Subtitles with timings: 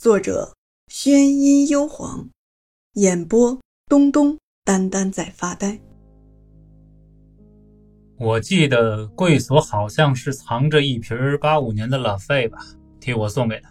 [0.00, 0.54] 作者：
[0.86, 2.28] 宣音幽篁，
[2.92, 5.76] 演播：东东，丹丹在发呆。
[8.16, 12.64] 我记得贵所好像是藏着一瓶八五年的拉菲吧，
[13.00, 13.68] 替我送给他。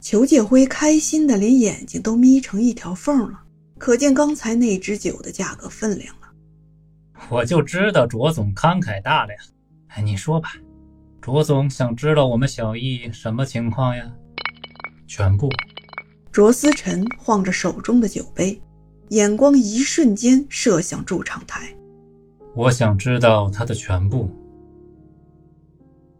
[0.00, 3.44] 裘介辉开心的连眼睛都眯成一条缝了，
[3.78, 6.26] 可见刚才那支酒的价格分量了。
[7.30, 9.38] 我就知道卓总慷慨大量，
[9.86, 10.54] 哎，你说吧，
[11.20, 14.12] 卓总想知道我们小易什么情况呀？
[15.10, 15.50] 全部。
[16.30, 18.62] 卓思辰晃着手中的酒杯，
[19.08, 21.74] 眼光一瞬间射向驻唱台。
[22.54, 24.30] 我想知道他的全部。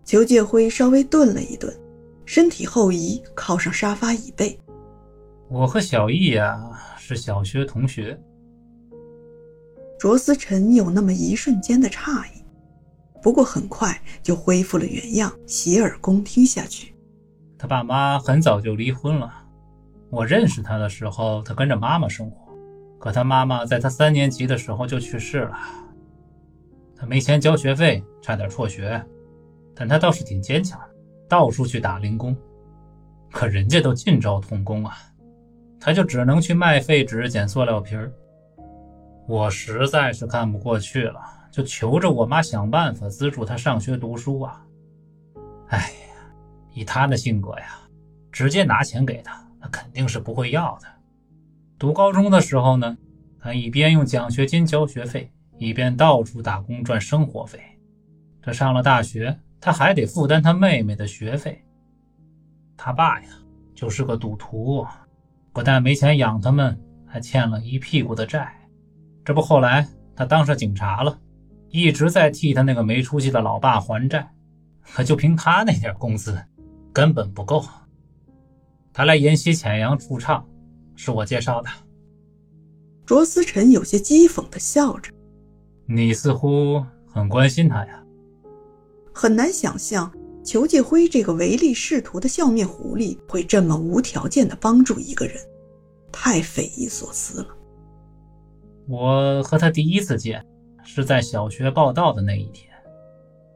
[0.04, 1.72] 裘介辉稍微顿了一顿，
[2.26, 4.58] 身体后移，靠上沙发椅背。
[5.48, 6.60] 我和小易呀
[6.98, 8.20] 是小学同学。
[10.00, 12.42] 卓思辰有那么一瞬间的诧异，
[13.22, 16.92] 不过很快就恢复了原样，洗耳恭听下去。
[17.60, 19.30] 他爸妈很早就离婚了。
[20.08, 22.50] 我认识他的时候，他跟着妈妈生活。
[22.98, 25.58] 可他妈妈在他三年级的时候就去世了。
[26.96, 29.04] 他没钱交学费，差点辍学。
[29.74, 30.80] 但他倒是挺坚强，
[31.28, 32.34] 到处去打零工。
[33.30, 34.96] 可人家都尽招童工啊，
[35.78, 38.10] 他就只能去卖废纸、捡塑料瓶儿。
[39.28, 41.20] 我实在是看不过去了，
[41.50, 44.64] 就求着我妈想办法资助他上学读书啊。
[46.80, 47.78] 以他的性格呀，
[48.32, 50.86] 直接拿钱给他，那肯定是不会要的。
[51.78, 52.96] 读高中的时候呢，
[53.38, 57.60] 他一边用奖学金交学费，一边到处打工赚生活费。
[58.40, 61.62] 这上了大学，他还得负担他妹妹的学费。
[62.78, 63.28] 他爸呀，
[63.74, 64.86] 就是个赌徒，
[65.52, 68.58] 不但没钱养他们，还欠了一屁股的债。
[69.22, 69.86] 这不，后来
[70.16, 71.18] 他当上警察了，
[71.68, 74.26] 一直在替他那个没出息的老爸还债。
[74.92, 76.42] 可就凭他那点工资。
[76.92, 77.64] 根本不够。
[78.92, 80.46] 他来延禧浅阳驻唱，
[80.96, 81.68] 是我介绍的。
[83.06, 85.12] 卓思辰有些讥讽地笑着
[85.86, 88.04] ：“你似乎很关心他呀。”
[89.12, 95.36] 很难想象裘继辉这个唯利是图的笑面狐狸会这么无条件地帮助一个人，
[96.12, 97.48] 太匪夷所思了。
[98.88, 100.44] 我和他第一次见
[100.84, 102.68] 是在小学报道的那一天，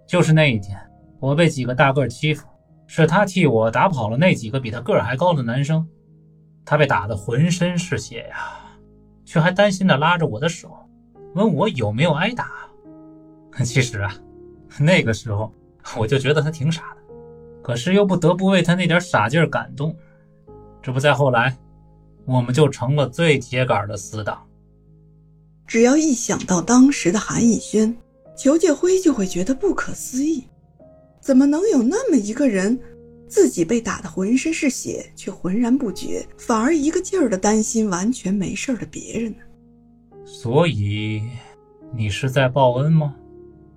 [0.06, 0.78] 就是那一天，
[1.20, 2.46] 我被几个大个欺负。
[2.86, 5.86] 是他替我打跑了那几个比他个儿还高的男生，
[6.64, 8.58] 他被打得浑身是血呀，
[9.24, 10.70] 却还担心地拉着我的手，
[11.34, 12.50] 问我有没有挨打。
[13.64, 14.14] 其实啊，
[14.78, 15.52] 那个时候
[15.96, 17.14] 我就觉得他挺傻的，
[17.62, 19.94] 可是又不得不为他那点傻劲儿感动。
[20.82, 21.56] 这不，再后来，
[22.26, 24.46] 我们就成了最铁杆的死党。
[25.66, 27.96] 只要一想到当时的韩逸轩，
[28.36, 30.46] 裘介辉就会觉得不可思议。
[31.24, 32.78] 怎么能有那么一个人，
[33.26, 39.38] 自己被打得浑身是血，却浑然不觉，反而一个劲儿的担心完全没事的别人呢？
[40.26, 41.22] 所以，
[41.96, 43.16] 你是在报恩吗？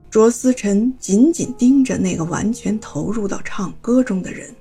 [0.09, 4.53] 卓思辰紧紧盯着那个完全投入到唱歌中的人。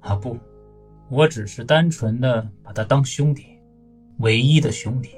[0.00, 0.38] 啊不，
[1.10, 3.44] 我只是单纯的把他当兄弟，
[4.20, 5.10] 唯一的兄弟。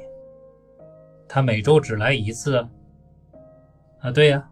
[1.28, 2.56] 他每周只来一次。
[4.00, 4.38] 啊，对呀。
[4.38, 4.50] 啊，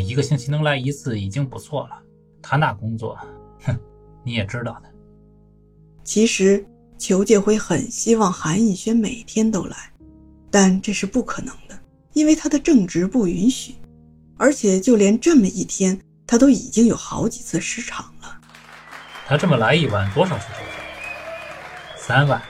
[0.00, 2.02] 一个星期能来一次已经不错了。
[2.42, 3.18] 他那工作，
[3.62, 3.76] 哼，
[4.24, 4.88] 你也知道的。
[6.04, 6.64] 其实
[6.98, 9.76] 裘介辉很希望韩逸轩每天都来，
[10.50, 11.78] 但这是不可能的，
[12.12, 13.74] 因为他的正职不允许。
[14.38, 18.40] 而且就连这么一天，他都已经有好几次失常了。
[19.26, 21.96] 他这么来一晚多少是多少？
[21.96, 22.40] 三万。